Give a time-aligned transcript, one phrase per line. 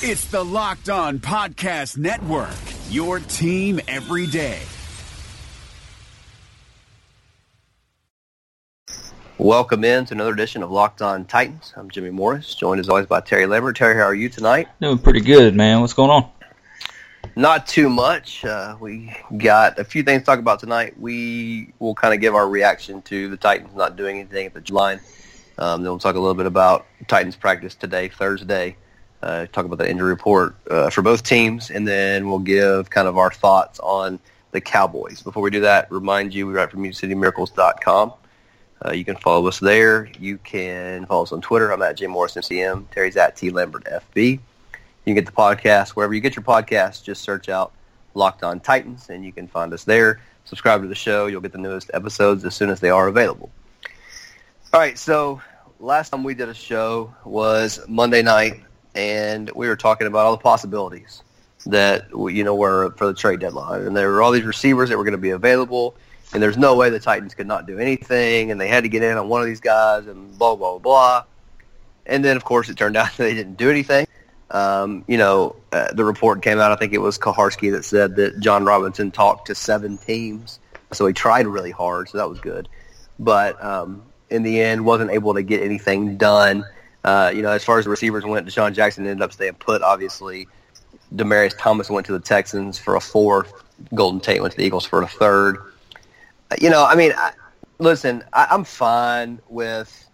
[0.00, 2.54] It's the Locked On Podcast Network,
[2.88, 4.60] your team every day.
[9.38, 11.72] Welcome in to another edition of Locked On Titans.
[11.76, 13.74] I'm Jimmy Morris, joined as always by Terry Lambert.
[13.74, 14.68] Terry, how are you tonight?
[14.80, 15.80] Doing pretty good, man.
[15.80, 16.30] What's going on?
[17.34, 18.44] Not too much.
[18.44, 20.94] Uh, we got a few things to talk about tonight.
[20.96, 24.72] We will kind of give our reaction to the Titans not doing anything at the
[24.72, 25.00] line.
[25.58, 28.76] Um, then we'll talk a little bit about Titans practice today, Thursday.
[29.22, 33.08] Uh, talk about the injury report uh, for both teams, and then we'll give kind
[33.08, 34.20] of our thoughts on
[34.52, 35.22] the Cowboys.
[35.22, 38.12] Before we do that, remind you we write from MusicCityMiracles.com.
[38.84, 40.08] Uh, you can follow us there.
[40.20, 41.72] You can follow us on Twitter.
[41.72, 42.90] I'm at JMorrisMCM.
[42.90, 44.30] Terry's at T Lambert FB.
[44.30, 44.40] You
[45.04, 47.02] can get the podcast wherever you get your podcast.
[47.02, 47.72] Just search out
[48.14, 50.20] Locked On Titans, and you can find us there.
[50.44, 51.26] Subscribe to the show.
[51.26, 53.50] You'll get the newest episodes as soon as they are available.
[54.72, 55.40] All right, so
[55.80, 58.60] last time we did a show was Monday night,
[58.98, 61.22] and we were talking about all the possibilities
[61.66, 64.98] that you know were for the trade deadline, and there were all these receivers that
[64.98, 65.94] were going to be available,
[66.32, 69.04] and there's no way the Titans could not do anything, and they had to get
[69.04, 71.24] in on one of these guys, and blah blah blah.
[72.06, 74.06] And then, of course, it turned out they didn't do anything.
[74.50, 76.72] Um, you know, uh, the report came out.
[76.72, 80.58] I think it was Kuharsky that said that Jon Robinson talked to seven teams,
[80.90, 82.08] so he tried really hard.
[82.08, 82.68] So that was good,
[83.20, 86.64] but um, in the end, wasn't able to get anything done.
[87.08, 89.80] Uh, you know, as far as the receivers went, DeSean Jackson ended up staying put.
[89.80, 90.46] Obviously,
[91.14, 93.64] Demaryius Thomas went to the Texans for a fourth.
[93.94, 95.56] Golden Tate went to the Eagles for a third.
[96.50, 97.32] Uh, you know, I mean, I,
[97.78, 100.06] listen, I, I'm fine with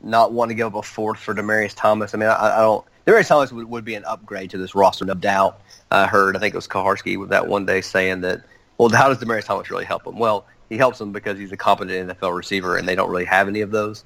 [0.00, 2.14] not wanting to give up a fourth for Demaryius Thomas.
[2.14, 2.86] I mean, I, I don't.
[3.06, 5.60] Demaryius Thomas would, would be an upgrade to this roster, no doubt.
[5.90, 8.44] I heard, I think it was Kuharsky with that one day saying that,
[8.78, 10.18] well, how does Demaryius Thomas really help him?
[10.18, 13.46] Well, he helps them because he's a competent NFL receiver, and they don't really have
[13.46, 14.04] any of those.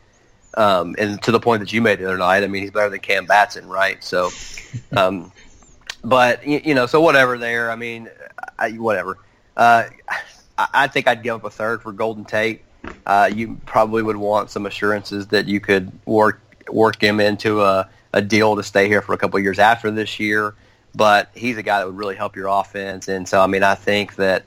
[0.57, 2.91] Um, and to the point that you made the other night, I mean, he's better
[2.91, 4.03] than Cam Batson, right?
[4.03, 4.31] So,
[4.97, 5.33] um,
[6.03, 7.71] but you, you, know, so whatever there.
[7.71, 8.09] I mean,
[8.59, 9.19] I, whatever.
[9.57, 9.85] Uh,
[10.59, 12.63] I, I think I'd give up a third for Golden Tate.
[13.07, 17.89] Uh, you probably would want some assurances that you could work work him into a,
[18.13, 20.55] a deal to stay here for a couple of years after this year.
[20.95, 23.75] But he's a guy that would really help your offense, and so I mean, I
[23.75, 24.45] think that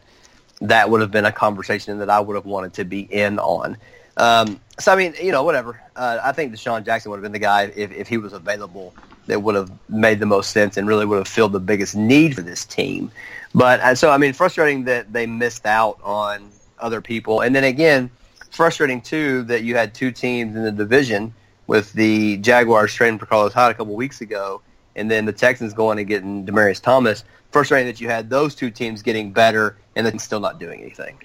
[0.61, 3.77] that would have been a conversation that I would have wanted to be in on.
[4.17, 5.79] Um, so I mean, you know, whatever.
[5.95, 8.93] Uh, I think DeSean Jackson would have been the guy if, if he was available
[9.27, 12.35] that would have made the most sense and really would have filled the biggest need
[12.35, 13.11] for this team.
[13.53, 17.63] But uh, so I mean, frustrating that they missed out on other people, and then
[17.63, 18.09] again,
[18.51, 21.33] frustrating too that you had two teams in the division
[21.67, 24.61] with the Jaguars trading for Carlos Hyde a couple weeks ago,
[24.95, 27.23] and then the Texans going and getting Demaryius Thomas.
[27.51, 31.17] Frustrating that you had those two teams getting better and then still not doing anything.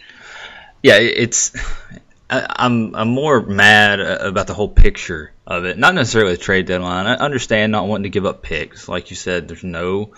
[0.83, 1.53] Yeah, it's.
[2.33, 5.77] I, am I'm more mad about the whole picture of it.
[5.77, 7.07] Not necessarily the trade deadline.
[7.07, 8.89] I understand not wanting to give up picks.
[8.89, 10.15] Like you said, there's no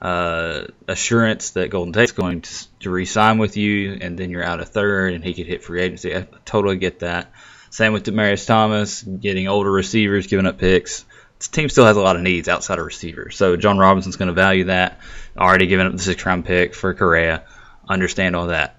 [0.00, 4.60] uh, assurance that Golden Tate's going to, to re-sign with you, and then you're out
[4.60, 6.16] a third, and he could hit free agency.
[6.16, 7.32] I totally get that.
[7.68, 11.04] Same with Demaryius Thomas, getting older receivers, giving up picks.
[11.38, 14.28] This team still has a lot of needs outside of receivers, so Jon Robinson's going
[14.28, 15.00] to value that.
[15.36, 17.44] Already giving up the six-round pick for Correa
[17.88, 18.76] understand all that.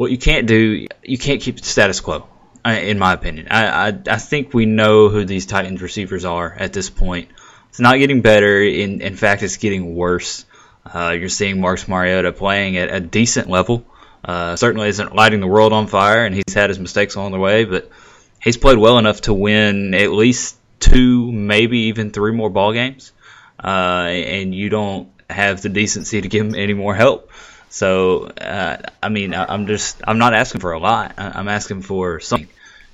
[0.00, 2.26] What you can't do, you can't keep the status quo,
[2.64, 3.48] in my opinion.
[3.50, 7.28] I, I, I think we know who these Titans receivers are at this point.
[7.68, 8.62] It's not getting better.
[8.62, 10.46] In, in fact, it's getting worse.
[10.86, 13.84] Uh, you're seeing Marcus Mariota playing at a decent level.
[14.24, 17.38] Uh, certainly isn't lighting the world on fire, and he's had his mistakes along the
[17.38, 17.90] way, but
[18.42, 23.12] he's played well enough to win at least two, maybe even three more ball games.
[23.62, 27.30] Uh, and you don't have the decency to give him any more help.
[27.70, 31.14] So, uh, I mean, I'm just, I'm not asking for a lot.
[31.16, 32.48] I'm asking for something.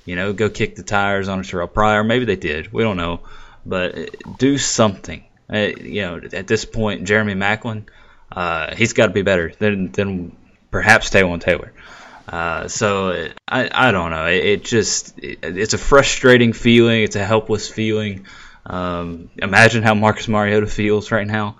[0.05, 2.03] You know, go kick the tires on a Terrell Pryor.
[2.03, 2.71] Maybe they did.
[2.71, 3.21] We don't know.
[3.65, 4.05] But uh,
[4.37, 5.25] do something.
[5.51, 7.83] Uh, you know, at this point, Jeremy Maclin,
[8.31, 10.37] uh, he's got to be better than, than
[10.71, 11.73] perhaps Taywan Taylor.
[12.27, 14.27] Uh, so I, I don't know.
[14.27, 17.03] It, it just it, it's a frustrating feeling.
[17.03, 18.25] It's a helpless feeling.
[18.65, 21.55] Um, imagine how Marcus Mariota feels right now.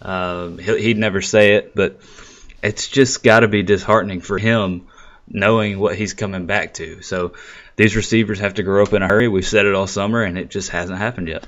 [0.00, 2.00] Um, he'd never say it, but
[2.62, 4.86] it's just got to be disheartening for him
[5.28, 7.02] knowing what he's coming back to.
[7.02, 7.32] So
[7.76, 9.28] these receivers have to grow up in a hurry.
[9.28, 11.46] We've said it all summer, and it just hasn't happened yet.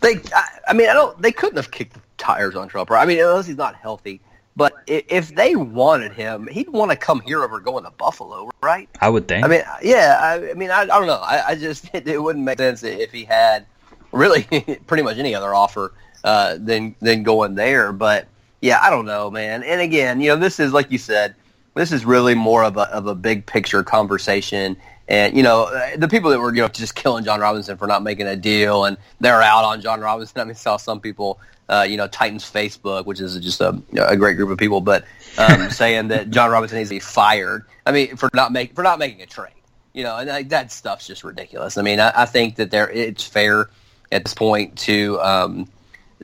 [0.00, 1.20] They, I, I mean, I don't.
[1.20, 2.90] They couldn't have kicked the tires on Trump.
[2.90, 4.20] I mean, unless he's not healthy.
[4.56, 8.88] But if they wanted him, he'd want to come here over going to Buffalo, right?
[8.98, 9.44] I would think.
[9.44, 10.18] I mean, yeah.
[10.18, 11.20] I, I mean, I, I, don't know.
[11.20, 13.66] I, I just it, it, wouldn't make sense if he had
[14.12, 14.44] really
[14.86, 15.92] pretty much any other offer
[16.24, 17.92] uh, than than going there.
[17.92, 18.28] But
[18.60, 19.62] yeah, I don't know, man.
[19.62, 21.34] And again, you know, this is like you said,
[21.74, 24.76] this is really more of a of a big picture conversation.
[25.08, 28.02] And you know, the people that were you know just killing Jon Robinson for not
[28.02, 30.40] making a deal, and they're out on Jon Robinson.
[30.40, 31.38] I mean, saw some people,
[31.68, 35.04] uh, you know, Titans Facebook, which is just a, a great group of people, but
[35.38, 37.66] um, saying that Jon Robinson needs to be fired.
[37.84, 39.52] I mean, for not make for not making a trade.
[39.92, 41.78] You know, and like, that stuff's just ridiculous.
[41.78, 43.70] I mean, I, I think that there it's fair
[44.12, 45.68] at this point to um,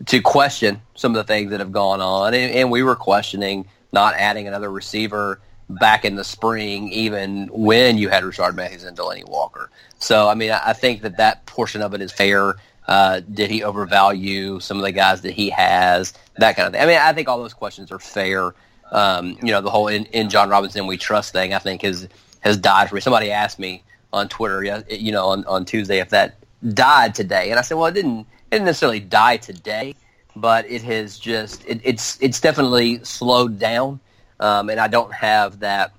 [0.06, 3.66] to question some of the things that have gone on, and, and we were questioning
[3.92, 8.96] not adding another receiver back in the spring, even when you had Rishard Matthews and
[8.96, 9.70] Delanie Walker.
[9.98, 12.56] So, I mean, I think that that portion of it is fair.
[12.88, 16.12] Uh, did he overvalue some of the guys that he has?
[16.38, 16.82] That kind of thing.
[16.82, 18.54] I mean, I think all those questions are fair.
[18.90, 22.08] Um, you know, the whole in, in Jon Robinson we trust thing, I think, has
[22.40, 23.00] has died for me.
[23.00, 26.36] Somebody asked me on Twitter, you know, on, on Tuesday if that
[26.74, 28.26] died today, and I said, well, it didn't.
[28.52, 29.94] It didn't necessarily die today,
[30.36, 33.98] but it has just it, it's it's definitely slowed down.
[34.40, 35.94] Um, and I don't have that.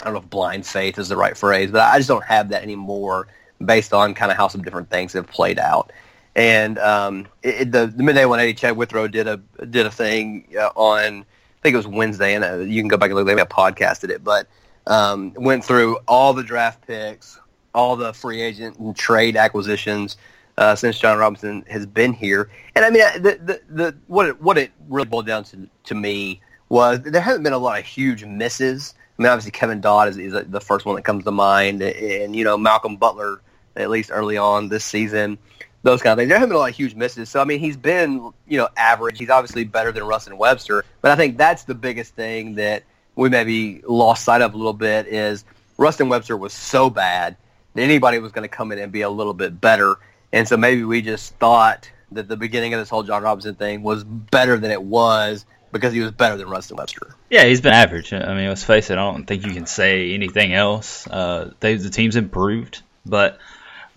[0.00, 2.48] I don't know if blind faith is the right phrase, but I just don't have
[2.48, 3.28] that anymore
[3.62, 5.92] based on kind of how some different things have played out.
[6.34, 9.36] And um, it, the, the midday 180 Chad Withrow did a
[9.66, 12.96] did a thing uh, on I think it was Wednesday, and uh, you can go
[12.96, 13.26] back and look.
[13.26, 14.46] Maybe I podcasted it, but
[14.86, 17.38] um, went through all the draft picks,
[17.74, 20.16] all the free agent and trade acquisitions
[20.60, 22.50] uh, since Jon Robinson has been here.
[22.76, 25.94] And I mean, the the, the what it, what it really boiled down to to
[25.94, 28.94] me was there haven't been a lot of huge misses.
[29.18, 32.36] I mean, obviously Kevin Dodd is, is the first one that comes to mind, and
[32.36, 33.40] you know Malcolm Butler
[33.74, 35.38] at least early on this season,
[35.82, 36.28] those kind of things.
[36.28, 37.30] There haven't been a lot of huge misses.
[37.30, 39.18] So I mean, he's been you know average.
[39.18, 42.84] He's obviously better than Ruston Webster, but I think that's the biggest thing that
[43.16, 45.44] we maybe lost sight of a little bit is
[45.78, 47.38] Ruston Webster was so bad
[47.74, 49.96] that anybody was going to come in and be a little bit better,
[50.32, 53.82] and so maybe we just thought that the beginning of this whole Jon Robinson thing
[53.82, 57.14] was better than it was because he was better than Ruston Webster.
[57.28, 58.12] Yeah, he's been average.
[58.12, 58.94] I mean, let's face it.
[58.94, 61.06] I don't think you can say anything else.
[61.06, 63.38] Uh, they, the team's improved, but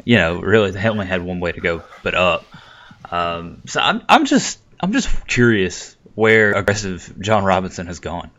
[0.06, 2.46] you know, really, they only had one way to go, but up.
[3.10, 8.30] Um, so I'm, I'm just, I'm just curious where aggressive Jon Robinson has gone.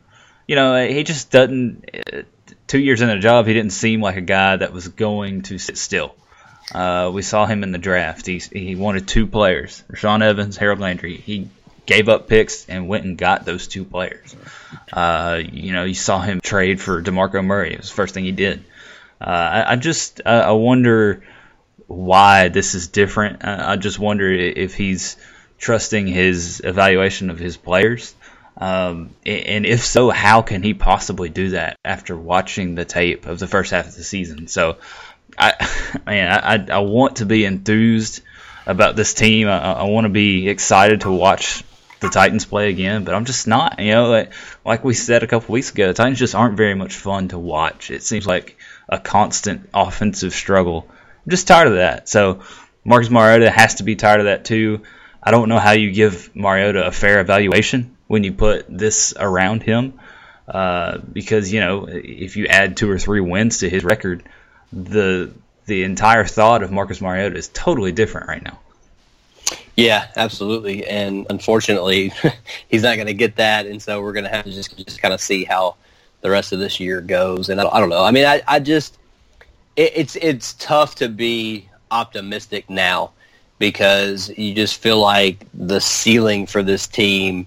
[0.47, 1.89] You know, he just doesn't.
[2.13, 2.23] Uh,
[2.67, 5.59] two years in a job, he didn't seem like a guy that was going to
[5.59, 6.15] sit still.
[6.73, 8.27] Uh, we saw him in the draft.
[8.27, 11.17] He he wanted two players: Rashaan Evans, Harold Landry.
[11.17, 11.49] He
[11.87, 14.35] gave up picks and went and got those two players.
[14.93, 17.75] Uh, you know, you saw him trade for Demarco Murray.
[17.75, 18.65] It was the first thing he did.
[19.21, 21.23] Uh, I, I, just I wonder
[21.87, 23.45] why this is different.
[23.45, 25.17] I just wonder if he's
[25.59, 28.15] trusting his evaluation of his players.
[28.57, 33.39] Um, and if so, how can he possibly do that after watching the tape of
[33.39, 34.47] the first half of the season?
[34.47, 34.77] So,
[35.39, 35.55] I
[36.07, 38.23] man, I, I want to be enthused
[38.67, 39.49] about this team.
[39.49, 41.65] I, I want to be excited to watch
[42.01, 43.79] the Titans play again, but I'm just not.
[43.79, 44.33] You know, like,
[44.65, 47.39] like we said a couple weeks ago, the Titans just aren't very much fun to
[47.39, 47.91] watch.
[47.91, 48.57] It seems like
[48.89, 50.87] a constant offensive struggle.
[50.91, 52.09] I'm just tired of that.
[52.09, 52.43] So
[52.85, 54.83] Marcus Mariota has to be tired of that too.
[55.23, 59.63] I don't know how you give Mariota a fair evaluation when you put this around
[59.63, 59.99] him,
[60.47, 64.23] uh, because you know if you add two or three wins to his record,
[64.75, 65.33] the
[65.67, 68.59] the entire thought of Marcus Mariota is totally different right now.
[69.77, 70.87] Yeah, absolutely.
[70.87, 72.13] And unfortunately,
[72.69, 75.01] he's not going to get that, and so we're going to have to just just
[75.01, 75.77] kind of see how
[76.21, 77.49] the rest of this year goes.
[77.49, 78.03] And I, I don't know.
[78.03, 78.99] I mean, I, I just
[79.77, 83.13] it, it's it's tough to be optimistic now
[83.59, 87.47] because you just feel like the ceiling for this team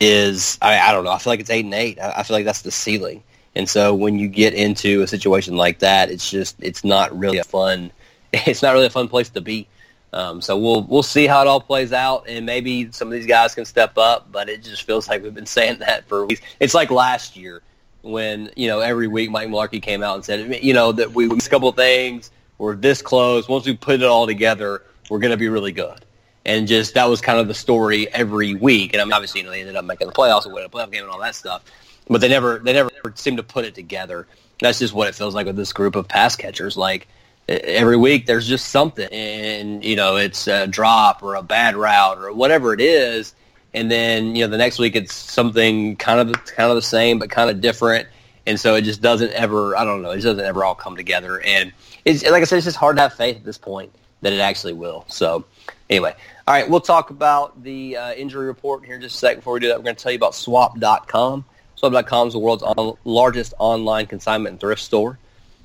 [0.00, 1.12] is I, I don't know.
[1.12, 2.00] I feel like it's eight and eight.
[2.00, 3.22] I, I feel like that's the ceiling.
[3.56, 7.38] And so when you get into a situation like that, it's just it's not really
[7.38, 7.90] a fun.
[8.32, 9.66] It's not really a fun place to be.
[10.12, 13.26] Um, so we'll we'll see how it all plays out, and maybe some of these
[13.26, 14.30] guys can step up.
[14.30, 16.40] But it just feels like we've been saying that for weeks.
[16.60, 17.62] It's like last year
[18.02, 21.26] when you know every week Mike Mularkey came out and said, you know, that we
[21.28, 22.30] missed a couple things.
[22.58, 23.48] We're this close.
[23.48, 26.04] Once we put it all together, we're going to be really good.
[26.44, 28.92] And just that was kind of the story every week.
[28.92, 30.70] And I mean, obviously, you know, they ended up making the playoffs and winning a
[30.70, 31.64] playoff game and all that stuff.
[32.08, 34.26] But they never they never seemed to put it together.
[34.60, 36.76] That's just what it feels like with this group of pass catchers.
[36.76, 37.08] Like
[37.50, 42.18] every week there's just something and you know it's a drop or a bad route
[42.18, 43.34] or whatever it is
[43.74, 47.18] and then you know the next week it's something kind of kind of the same
[47.18, 48.06] but kind of different
[48.46, 50.96] and so it just doesn't ever i don't know it just doesn't ever all come
[50.96, 51.72] together and
[52.04, 54.40] it's like i said it's just hard to have faith at this point that it
[54.40, 55.44] actually will so
[55.88, 56.14] anyway
[56.46, 59.54] all right we'll talk about the uh, injury report here in just a second before
[59.54, 61.44] we do that we're going to tell you about swap.com
[61.80, 65.18] swap.com is the world's on, largest online consignment and thrift store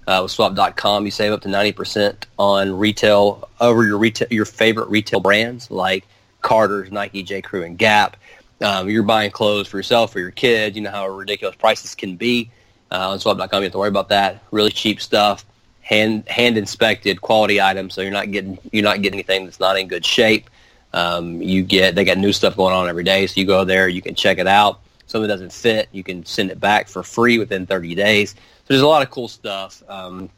[0.08, 4.90] uh, with swap.com, you save up to 90% on retail over your retail, your favorite
[4.90, 6.06] retail brands like
[6.42, 7.42] Carter's, Nike, J.
[7.42, 8.18] Crew, and Gap.
[8.62, 10.76] Um, you're buying clothes for yourself or your kids.
[10.76, 12.52] You know how ridiculous prices can be.
[12.92, 14.44] Uh, on swap.com, you have to worry about that.
[14.52, 15.44] Really cheap stuff.
[15.82, 19.78] hand hand inspected quality items, so you're not getting you're not getting anything that's not
[19.78, 20.50] in good shape.
[20.94, 23.88] Um, you get they got new stuff going on every day, so you go there,
[23.90, 24.80] you can check it out.
[25.16, 28.32] If something doesn't fit, you can send it back for free within 30 days.
[28.32, 30.30] So there's a lot of cool stuff um,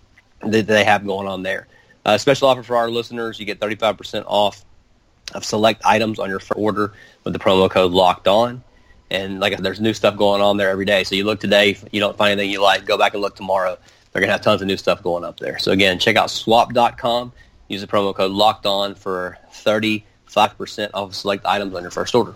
[0.42, 1.66] that they have going on there.
[2.06, 4.64] Uh, special offer for our listeners: you get 35% off
[5.34, 6.94] of select items on your order
[7.24, 8.64] with the promo code Locked On.
[9.10, 11.04] And like there's new stuff going on there every day.
[11.06, 13.80] So you look today, you don't find anything you like, go back and look tomorrow.
[14.12, 15.58] They're going to have tons of new stuff going up there.
[15.58, 17.32] So again, check out swap.com.
[17.68, 20.04] Use the promo code locked on for 35%
[20.94, 22.36] off select items on your first order.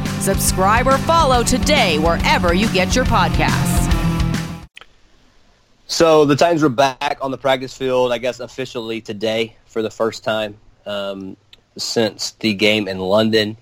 [0.21, 3.81] Subscribe or follow today wherever you get your podcasts.
[5.87, 9.89] So the Titans were back on the practice field, I guess, officially today for the
[9.89, 11.35] first time um,
[11.75, 13.57] since the game in London.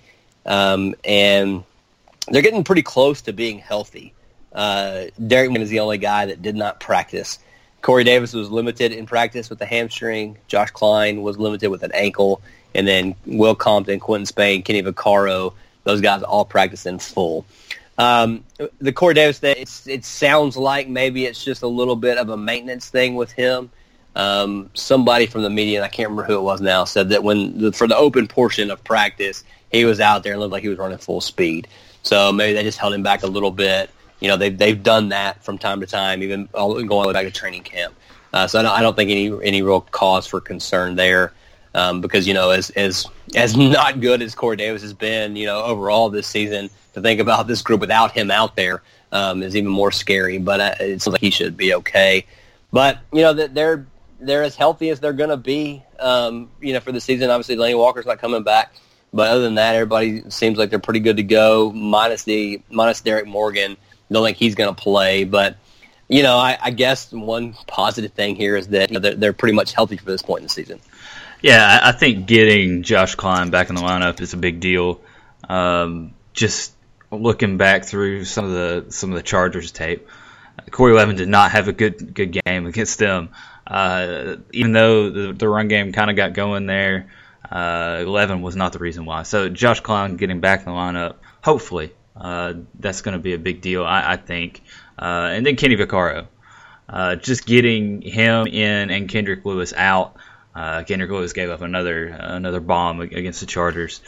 [0.45, 1.63] Um, and
[2.27, 4.13] they're getting pretty close to being healthy.
[4.53, 7.39] Uh, Derrick is the only guy that did not practice.
[7.81, 10.37] Corey Davis was limited in practice with a hamstring.
[10.47, 12.41] Josh Kline was limited with an ankle.
[12.75, 15.53] And then Will Compton, Quinton Spain, Kenny Vaccaro,
[15.89, 17.45] those guys all practiced in full.
[17.97, 18.43] Um,
[18.79, 22.37] the Corey Davis thing, it sounds like maybe it's just a little bit of a
[22.37, 23.69] maintenance thing with him.
[24.15, 27.23] Um, somebody from the media, and I can't remember who it was now, said that
[27.23, 30.63] when the, for the open portion of practice, he was out there and looked like
[30.63, 31.67] he was running full speed.
[32.03, 35.09] So maybe they just held him back a little bit you know they've they've done
[35.09, 37.95] that from time to time, even going all the way back to training camp.
[38.31, 41.33] Uh, so I don't, I don't think any any real cause for concern there,
[41.73, 45.45] um, because you know as as as not good as Corey Davis has been, you
[45.45, 49.55] know overall this season, to think about this group without him out there um, is
[49.55, 50.37] even more scary.
[50.37, 52.25] But uh, it seems like he should be okay.
[52.71, 53.85] But you know that they're
[54.19, 57.29] they're as healthy as they're going to be, um, you know, for the season.
[57.29, 58.73] Obviously, Laney Walker's not coming back,
[59.13, 63.01] but other than that, everybody seems like they're pretty good to go, minus the minus
[63.01, 63.77] Derrick Morgan
[64.11, 65.23] don't think he's going to play.
[65.23, 65.57] But
[66.07, 69.33] you know, I, I, guess one positive thing here is that you know, they're, they're,
[69.33, 70.79] pretty much healthy for this point in the season.
[71.41, 74.99] Yeah, I think getting Josh Kline back in the lineup is a big deal.
[75.47, 76.73] Um, just
[77.11, 80.07] looking back through some of the some of the Chargers tape,
[80.69, 83.29] Corey Levin did not have a good good game against them.
[83.65, 87.11] Uh, even though the, the run game kind of got going there,
[87.51, 89.23] uh, Levin was not the reason why.
[89.23, 93.37] So Josh Kline getting back in the lineup, hopefully, uh, that's going to be a
[93.37, 94.61] big deal, I, I think.
[94.97, 96.27] Uh, and then Kenny Vaccaro.
[96.87, 100.15] Uh, just getting him in and Kendrick Lewis out.
[100.59, 104.01] Uh, Kendrick Lewis gave up another another bomb against the Chargers.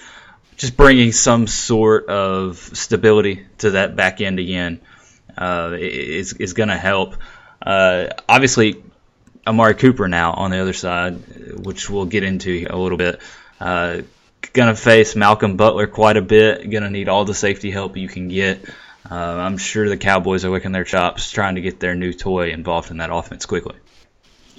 [0.58, 4.82] Just bringing some sort of stability to that back end again
[5.38, 7.16] uh, is is going to help.
[7.62, 8.84] Uh, obviously,
[9.48, 13.22] Amari Cooper now on the other side, which we'll get into a little bit.
[13.58, 14.02] Uh,
[14.52, 16.70] going to face Malcolm Butler quite a bit.
[16.70, 18.66] Going to need all the safety help you can get.
[19.10, 22.52] Uh, I'm sure the Cowboys are licking their chops trying to get their new toy
[22.52, 23.76] involved in that offense quickly.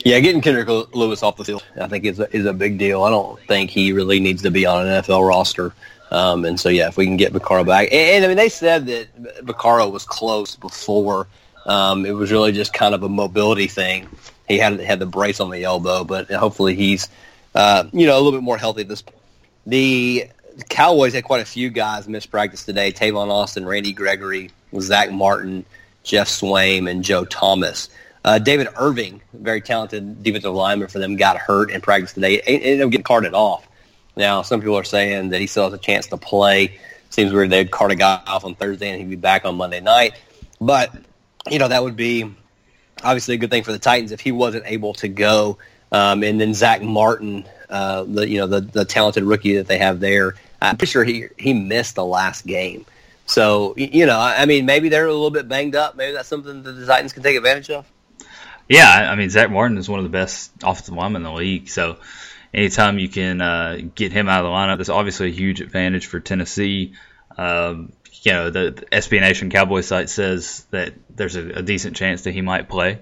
[0.05, 3.03] Yeah, getting Kendrick Lewis off the field, I think is a, is a big deal.
[3.03, 5.73] I don't think he really needs to be on an NFL roster.
[6.11, 8.49] Um, and so, yeah, if we can get Vaccaro back, and, and I mean, they
[8.49, 11.27] said that Vaccaro was close before.
[11.65, 14.09] Um, it was really just kind of a mobility thing.
[14.49, 17.09] He had had the brace on the elbow, but hopefully he's,
[17.55, 19.17] uh, you know, a little bit more healthy at this point.
[19.67, 20.27] The
[20.69, 22.93] Cowboys had quite a few guys miss practice today.
[22.93, 25.65] Tavon Austin, Randy Gregory, Zack Martin,
[26.03, 27.89] Geoff Swaim, and Joe Thomas.
[28.25, 32.41] Uh, David Irving, very talented defensive lineman for them, got hurt in practice today.
[32.41, 33.67] Ended up getting carted off.
[34.17, 36.79] Now, some people are saying that he still has a chance to play.
[37.11, 39.81] Seems weird they'd cart a guy off on Thursday and he'd be back on Monday
[39.81, 40.14] night.
[40.61, 40.95] But,
[41.50, 42.33] you know, that would be
[43.02, 45.59] obviously a good thing for the Titans if he wasn't able to go.
[45.91, 49.79] Um, and then Zack Martin, uh, the you know the the talented rookie that they
[49.79, 50.37] have there.
[50.61, 52.87] I'm pretty sure he he missed the last game.
[53.26, 55.97] So you know, I mean, maybe they're a little bit banged up.
[55.97, 57.87] Maybe that's something that the Titans can take advantage of.
[58.69, 61.69] Yeah, I mean, Zack Martin is one of the best offensive linemen in the league.
[61.69, 61.99] So
[62.54, 66.07] anytime you can uh, get him out of the lineup, that's obviously a huge advantage
[66.07, 66.95] for Tennessee.
[67.37, 67.92] Um,
[68.23, 72.23] you know, the, the SB Nation Cowboy site says that there's a, a decent chance
[72.23, 73.00] that he might play.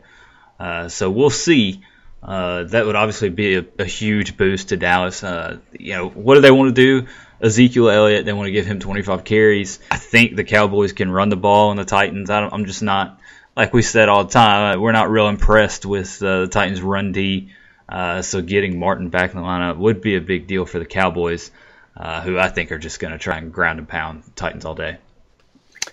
[0.59, 1.83] Uh, so we'll see.
[2.23, 5.25] Uh, that would obviously be a, a huge boost to Dallas.
[5.25, 7.07] Uh, you know, what do they want to do?
[7.43, 9.79] Ezekiel Elliott, they want to give him 25 carries.
[9.91, 13.19] I think the Cowboys can run the ball, and the Titans, I am just not,
[13.57, 16.81] like we said all the time, uh, we're not real impressed with uh, the Titans'
[16.81, 17.51] run D.
[17.89, 20.87] Uh, so getting Martin back in the lineup would be a big deal for the
[20.87, 21.51] Cowboys,
[21.97, 24.75] uh, who I think are just going to try and ground and pound Titans all
[24.75, 24.99] day.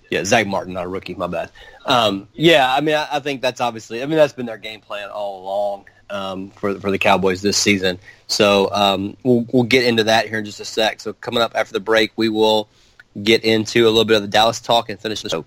[0.09, 1.15] Yeah, Zack Martin, not a rookie.
[1.15, 1.51] My bad.
[1.85, 4.01] Um, yeah, I mean, I, I, think that's obviously.
[4.01, 7.57] I mean, that's been their game plan all along um, for for the Cowboys this
[7.57, 7.99] season.
[8.27, 11.01] So um, we'll we'll get into that here in just a sec.
[11.01, 12.69] So coming up after the break, we will
[13.21, 15.45] get into a little bit of the Dallas talk and finish the show.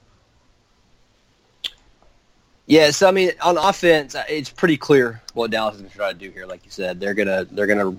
[2.71, 5.97] Yeah, so I mean, on offense, uh, it's pretty clear what Dallas is going to
[5.97, 6.47] try to do here.
[6.47, 7.97] Like you said, they're gonna they're gonna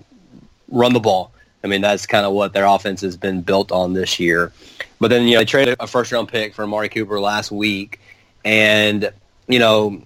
[0.69, 1.33] run the ball.
[1.61, 4.53] I mean, that's kind of what their offense has been built on this year.
[5.01, 7.99] But then you know they traded a first round pick for Amari Cooper last week,
[8.45, 9.11] and
[9.49, 10.03] you know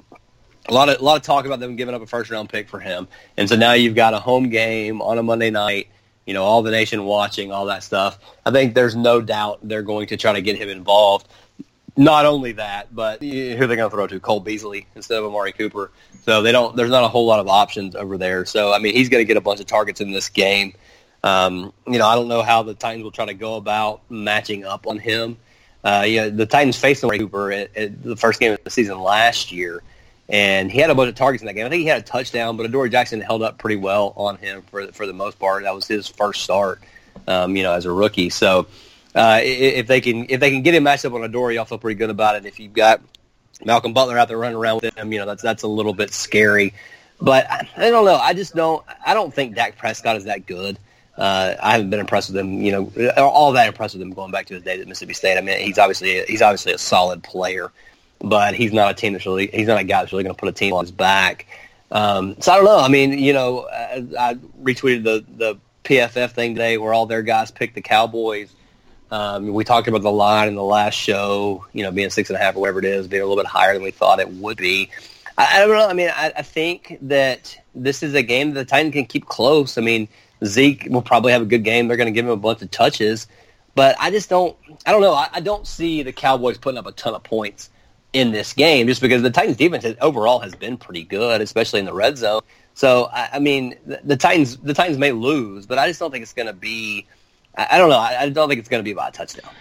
[0.67, 2.67] a lot of a lot of talk about them giving up a first round pick
[2.67, 3.07] for him.
[3.37, 5.89] And so now you've got a home game on a Monday night.
[6.25, 8.17] You know, all the nation watching, all that stuff.
[8.43, 11.27] I think there's no doubt they're going to try to get him involved.
[11.97, 14.19] Not only that, but who are they going to throw to?
[14.19, 15.91] Cole Beasley instead of Amari Cooper.
[16.23, 16.75] So they don't.
[16.75, 18.45] There's not a whole lot of options over there.
[18.45, 20.73] So I mean, he's going to get a bunch of targets in this game.
[21.23, 24.65] Um, you know, I don't know how the Titans will try to go about matching
[24.65, 25.37] up on him.
[25.83, 28.99] Uh, yeah, the Titans faced Amari Cooper at, at the first game of the season
[28.99, 29.81] last year,
[30.27, 31.65] and he had a bunch of targets in that game.
[31.65, 34.63] I think he had a touchdown, but Adoree Jackson held up pretty well on him
[34.63, 35.63] for for the most part.
[35.63, 36.81] That was his first start,
[37.27, 38.29] um, you know, as a rookie.
[38.29, 38.67] So
[39.15, 41.77] uh, if they can if they can get him matched up on Adoree, I'll feel
[41.77, 42.45] pretty good about it.
[42.45, 43.01] If you've got
[43.63, 46.13] Malcolm Butler out there running around with him, you know, that's that's a little bit
[46.13, 46.73] scary.
[47.21, 48.15] But I, I don't know.
[48.17, 48.85] I just don't.
[49.05, 50.77] I don't think Dak Prescott is that good.
[51.17, 54.31] Uh, I haven't been impressed with him, you know, all that impressed with him going
[54.31, 55.37] back to his days at Mississippi State.
[55.37, 57.71] I mean, he's obviously he's obviously a solid player
[58.19, 60.39] but he's not a team that's really he's not a guy that's really going to
[60.39, 61.45] put a team on his back.
[61.91, 62.79] Um, so I don't know.
[62.79, 67.21] I mean, you know, I, I retweeted the the PFF thing today where all their
[67.21, 68.51] guys picked the Cowboys.
[69.15, 72.35] Um, we talked about the line in the last show, you know, being six and
[72.35, 74.29] a half or whatever it is, being a little bit higher than we thought it
[74.29, 74.89] would be.
[75.37, 75.87] I, I don't know.
[75.87, 79.25] I mean, I, I think that this is a game that the Titans can keep
[79.25, 79.77] close.
[79.77, 80.09] I mean,
[80.43, 81.87] Zeke will probably have a good game.
[81.87, 83.27] They're going to give him a bunch of touches,
[83.73, 84.57] but I just don't.
[84.85, 85.13] I don't know.
[85.13, 87.69] I, I don't see the Cowboys putting up a ton of points
[88.11, 91.79] in this game, just because the Titans' defense has, overall has been pretty good, especially
[91.79, 92.41] in the red zone.
[92.73, 96.11] So I, I mean, the, the, Titans the Titans may lose, but I just don't
[96.11, 97.07] think it's going to be.
[97.57, 97.97] I, I, don't know.
[97.97, 99.51] I, I don't think it's going to be about a touchdown.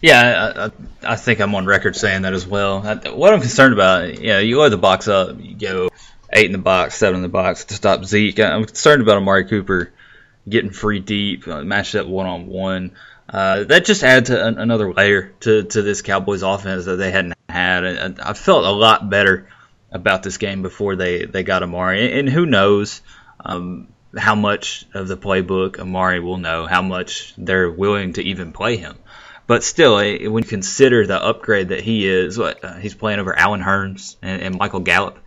[0.00, 0.70] Yeah,
[1.04, 2.82] I, I, think I'm on record saying that as well.
[3.14, 5.90] what I'm concerned about, you know, you load the box up, you go
[6.32, 8.40] eight in the box, seven in the box to stop Zeke.
[8.40, 9.92] I'm concerned about Amari Cooper
[10.48, 12.92] getting free deep, uh, matched up one on one.
[13.30, 17.84] That just adds an, another layer to, to this Cowboys offense that they hadn't had.
[17.84, 19.48] And I felt a lot better
[19.92, 22.18] about this game before they, they got Amari.
[22.18, 23.02] And who knows
[23.44, 28.52] um, how much of the playbook Amari will know, how much they're willing to even
[28.52, 28.96] play him.
[29.46, 33.18] But still, eh, when you consider the upgrade that he is, what uh, he's playing
[33.18, 35.18] over Allen Hurns and, and Michael Gallup,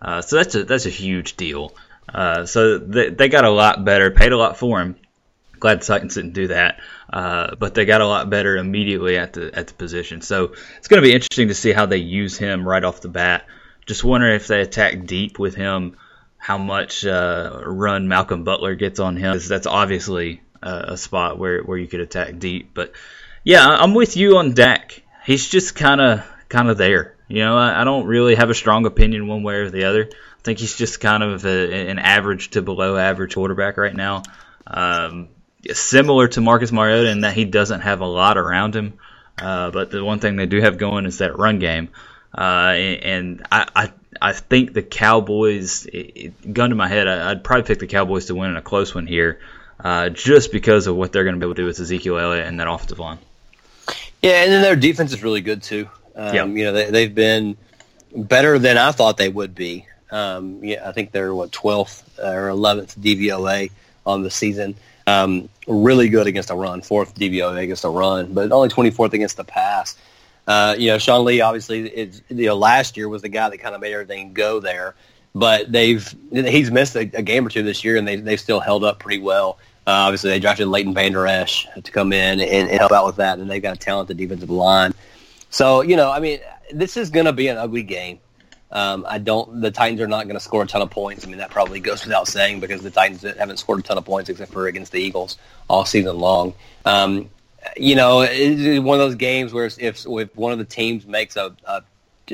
[0.00, 1.74] uh, so that's a that's a huge deal.
[2.12, 4.96] Uh, so they, they got a lot better, paid a lot for him.
[5.58, 6.80] Glad the Titans didn't do that.
[7.10, 10.20] Uh, but they got a lot better immediately at the at the position.
[10.20, 13.08] So it's going to be interesting to see how they use him right off the
[13.08, 13.46] bat.
[13.86, 15.96] Just wondering if they attack deep with him,
[16.42, 19.38] how much uh, run Malcolm Butler gets on him.
[19.46, 22.70] That's obviously a spot where, where you could attack deep.
[22.74, 22.92] But
[23.44, 25.04] yeah, I'm with you on Dak.
[25.24, 27.14] He's just kind of kind of there.
[27.28, 30.10] You know, I, I, don't really have a strong opinion one way or the other.
[30.10, 34.24] I think he's just kind of a, an average to below average quarterback right now.
[34.66, 35.28] Um,
[35.72, 38.98] similar to Marcus Mariota in that he doesn't have a lot around him.
[39.40, 41.90] Uh, but the one thing they do have going is that run game.
[42.36, 43.92] Uh, and I, I,
[44.22, 48.26] I think the Cowboys, it, gun to my head, I, would probably pick the Cowboys
[48.26, 49.40] to win in a close one here,
[49.80, 52.46] uh, just because of what they're going to be able to do with Ezekiel Elliott
[52.46, 53.18] and that offensive line.
[54.22, 55.88] Yeah, and then their defense is really good too.
[56.14, 56.44] Um, yeah.
[56.44, 57.56] You know, they, they've been
[58.14, 59.86] better than I thought they would be.
[60.12, 63.72] Um, yeah, I think they're what 12th or 11th DVOA
[64.06, 64.76] on the season.
[65.04, 69.36] Um, really good against a run, fourth DVOA against a run, but only 24th against
[69.36, 69.96] the pass.
[70.46, 73.58] Uh, you know, Sean Lee obviously, is, you know, last year was the guy that
[73.58, 74.94] kind of made everything go there.
[75.34, 78.60] But they've he's missed a, a game or two this year, and they they've still
[78.60, 79.58] held up pretty well.
[79.86, 83.16] Uh, obviously, they drafted Leighton Vander Esch to come in and, and, help out with
[83.16, 84.92] that, and they've got a talented defensive line.
[85.50, 86.38] So, you know, I mean,
[86.72, 88.20] this is going to be an ugly game.
[88.70, 89.60] Um, I don't.
[89.60, 91.26] The Titans are not going to score a ton of points.
[91.26, 94.04] I mean, that probably goes without saying because the Titans haven't scored a ton of
[94.04, 95.36] points except for against the Eagles
[95.68, 96.54] all season long.
[96.84, 97.28] Um,
[97.76, 101.36] you know, it's one of those games where if, if one of the teams makes
[101.36, 101.82] a, a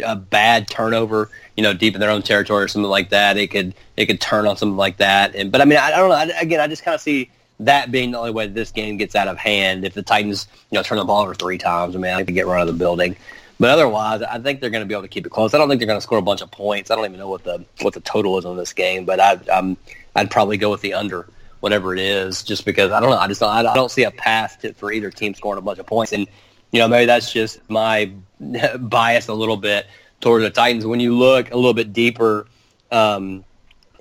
[0.04, 3.48] a bad turnover, you know, deep in their own territory or something like that, it
[3.48, 5.34] could it could turn on something like that.
[5.34, 6.14] And but I mean, I, I don't know.
[6.14, 9.16] I, again, I just kind of see that being the only way this game gets
[9.16, 9.84] out of hand.
[9.84, 12.34] If the Titans, you know, turn the ball over three times, I mean, I could
[12.34, 13.16] get run out of the building.
[13.60, 15.52] But otherwise, I think they're going to be able to keep it close.
[15.52, 16.90] I don't think they're going to score a bunch of points.
[16.90, 19.40] I don't even know what the what the total is on this game, but I,
[19.52, 19.76] I'm
[20.14, 21.26] I'd probably go with the under,
[21.60, 23.18] whatever it is, just because I don't know.
[23.18, 25.78] I just don't, I don't see a path to, for either team scoring a bunch
[25.78, 26.26] of points, and
[26.70, 28.12] you know maybe that's just my
[28.78, 29.86] bias a little bit
[30.20, 30.86] towards the Titans.
[30.86, 32.46] When you look a little bit deeper
[32.90, 33.44] um,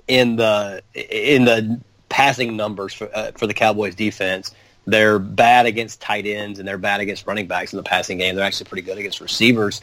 [0.06, 4.52] in the in the passing numbers for, uh, for the Cowboys defense,
[4.86, 8.34] they're bad against tight ends and they're bad against running backs in the passing game.
[8.34, 9.82] They're actually pretty good against receivers.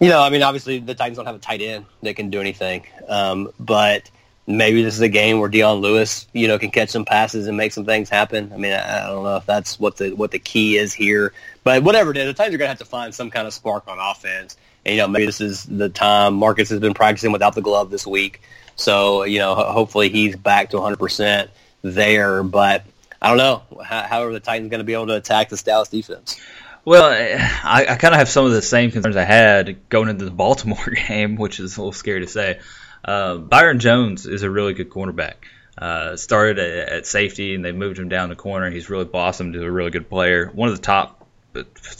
[0.00, 2.40] You know, I mean, obviously the Titans don't have a tight end that can do
[2.40, 4.10] anything, um, but
[4.46, 7.56] maybe this is a game where Dion Lewis, you know, can catch some passes and
[7.56, 8.52] make some things happen.
[8.52, 11.32] I mean, I, I don't know if that's what the what the key is here,
[11.64, 13.54] but whatever it is, the Titans are going to have to find some kind of
[13.54, 14.56] spark on offense.
[14.84, 16.34] And you know, maybe this is the time.
[16.34, 18.42] Marcus has been practicing without the glove this week,
[18.74, 21.50] so you know, hopefully he's back to 100 percent
[21.82, 22.42] there.
[22.42, 22.84] But
[23.20, 23.62] I don't know.
[23.84, 26.40] How, are the Titans going to be able to attack this Dallas defense?
[26.84, 30.24] Well, I, I kind of have some of the same concerns I had going into
[30.24, 32.58] the Baltimore game, which is a little scary to say.
[33.04, 35.34] Uh, Byron Jones is a really good cornerback.
[35.76, 38.70] Uh, started at, at, safety and they moved him down the corner.
[38.70, 40.50] He's really blossomed to a really good player.
[40.52, 41.26] One of the top,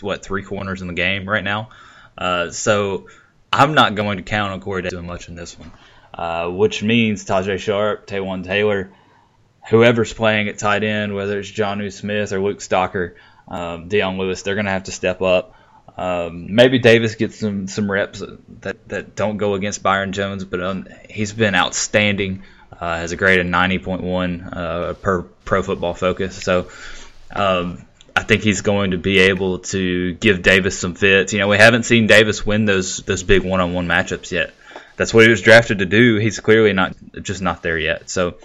[0.03, 1.71] what, three corners in the game right now.
[2.17, 3.09] Uh, so
[3.53, 5.73] I'm not going to count on Corey doing much in this one,
[6.13, 8.93] uh, which means Tajaé Sharpe, Taywan Taylor,
[9.69, 13.15] whoever's playing at tight end, whether it's Jonnu Smith or Luke Stocker,
[13.49, 15.55] um, Dion Lewis, they're going to have to step up.
[15.97, 18.23] Um, maybe Davis gets some some reps
[18.61, 22.43] that, that don't go against Byron Jones, but um, he's been outstanding.
[22.73, 26.43] Uh, has a grade of 90.1 uh, per Pro Football Focus.
[26.43, 26.69] So
[27.33, 27.85] um,
[28.17, 31.33] I think he's going to be able to give Davis some fits.
[31.33, 34.53] You know, we haven't seen Davis win those those big one-on-one matchups yet.
[34.97, 36.17] That's what he was drafted to do.
[36.17, 38.11] He's clearly not just not there yet.
[38.11, 38.37] So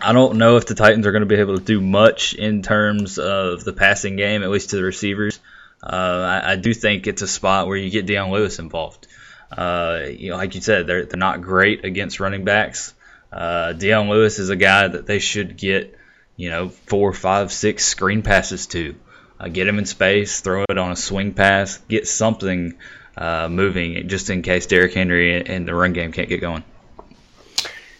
[0.00, 2.62] I don't know if the Titans are going to be able to do much in
[2.62, 5.38] terms of the passing game, at least to the receivers.
[5.82, 9.06] Uh, I, I, do think it's a spot where you get Dion Lewis involved.
[9.50, 12.92] Uh, you know, like you said, they're they're not great against running backs.
[13.32, 15.96] Uh, Dion Lewis is a guy that they should get,
[16.36, 18.94] you know, four, five, six screen passes to.
[19.38, 22.74] Uh, get him in space, throw it on a swing pass, get something
[23.16, 26.62] uh, moving, just in case Derrick Henry and the run game can't get going.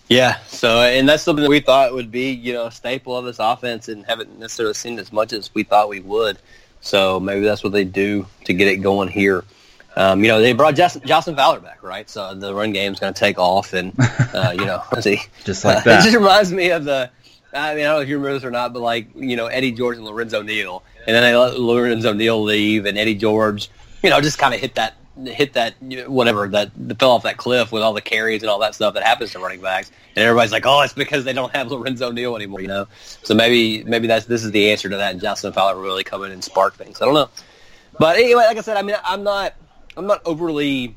[0.06, 3.24] Yeah, so and that's something that we thought would be, you know, a staple of
[3.24, 6.36] this offense, and haven't necessarily seen as much as we thought we would.
[6.80, 9.44] So maybe that's what they do to get it going here.
[9.96, 12.08] Um, you know, they brought Jalston Fowler back, right?
[12.08, 15.84] So the run game's going to take off, and uh, you know, see, just like
[15.84, 16.00] that.
[16.00, 17.10] it just reminds me of the.
[17.52, 19.46] I mean, I don't know if you remember this or not, but like you know,
[19.46, 23.68] Eddie George and Lorenzo Neal, and then they let Lorenzo Neal leave, and Eddie George,
[24.02, 24.94] you know, just kind of hit that
[25.26, 25.74] hit that
[26.08, 29.02] whatever that fell off that cliff with all the carries and all that stuff that
[29.02, 32.36] happens to running backs, and everybody's like, "Oh, it's because they don't have Lorenzo Neal
[32.36, 32.86] anymore," you know.
[33.22, 36.24] So maybe maybe that's this is the answer to that, and Jalston Fowler really come
[36.24, 37.00] in and spark things.
[37.00, 37.28] I don't know,
[37.98, 39.54] but anyway, like I said, I mean, I'm not
[39.96, 40.94] I'm not overly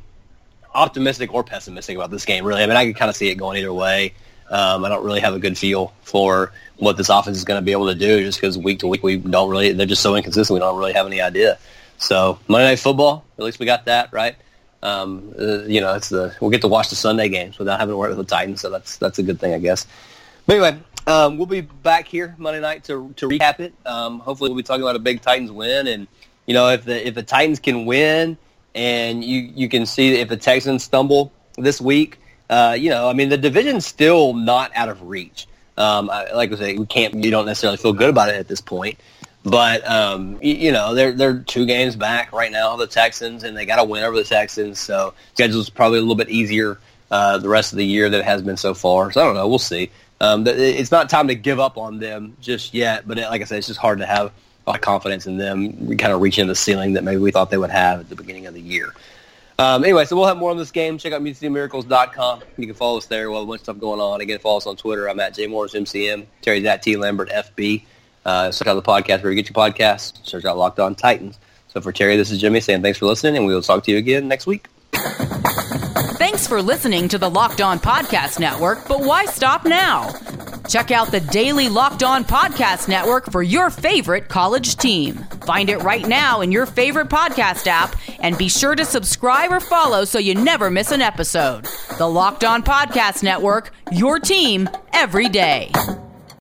[0.74, 2.46] optimistic or pessimistic about this game.
[2.46, 4.14] Really, I mean, I can kind of see it going either way.
[4.50, 7.66] Um, I don't really have a good feel for what this offense is going to
[7.66, 10.16] be able to do, just because week to week we don't really they're just so
[10.16, 10.54] inconsistent.
[10.54, 11.58] We don't really have any idea.
[12.04, 14.36] So Monday Night Football, at least we got that right.
[14.82, 17.94] Um, uh, you know, it's the we'll get to watch the Sunday games without having
[17.94, 19.88] to work with the Titans, so that's that's a good thing, I guess.
[20.46, 23.74] But anyway, um, we'll be back here Monday night to to recap it.
[23.86, 26.08] Um, hopefully, we'll be talking about a big Titans win, and
[26.46, 28.38] you know, if the if the Titans can win,
[28.76, 33.14] and you you can see if the Texans stumble this week, uh, you know, I
[33.14, 35.48] mean, the division's still not out of reach.
[35.78, 38.48] Um, I, like I say, we can't, you don't necessarily feel good about it at
[38.48, 39.00] this point.
[39.46, 43.66] But um, you, know they're they're two games back right now, the Texans, and they
[43.66, 44.80] got to win over the Texans.
[44.80, 46.78] So schedule's probably a little bit easier
[47.12, 49.12] uh, the rest of the year than it has been so far.
[49.12, 49.92] So I don't know, we'll see.
[50.22, 53.44] Um, it's not time to give up on them just yet, but it, like I
[53.44, 54.28] said, it's just hard to have
[54.66, 57.52] a lot of confidence in them kind of reaching the ceiling that maybe we thought
[57.52, 58.94] they would have at the beginning of the year.
[59.60, 60.98] Um, anyway, so we'll have more on this game.
[60.98, 62.42] Check out MusicCityMiracles.com.
[62.58, 63.30] You can follow us there.
[63.30, 64.22] We'll have a bunch of stuff going on.
[64.22, 65.10] Again, follow us on Twitter.
[65.10, 66.26] I'm at JMorrisMCM.
[66.42, 67.84] Terry's at T Lambert FB.
[68.26, 70.14] Uh, search out the podcast where you get your podcasts.
[70.26, 71.38] Search out Locked On Titans.
[71.68, 73.92] So for Terry, this is Jimmy saying thanks for listening, and we will talk to
[73.92, 74.68] you again next week.
[74.94, 80.14] Thanks for listening to the Locked On Podcast Network, but why stop now?
[80.70, 85.16] Check out the daily Locked On Podcast Network for your favorite college team.
[85.46, 89.60] Find it right now in your favorite podcast app and be sure to subscribe or
[89.60, 91.68] follow so you never miss an episode.
[91.98, 95.72] The Locked On Podcast Network, your team every day.